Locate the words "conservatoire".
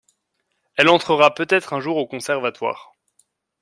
2.07-2.95